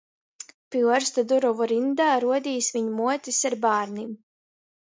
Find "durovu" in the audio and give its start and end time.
1.31-1.67